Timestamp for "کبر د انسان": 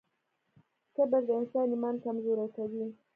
0.95-1.67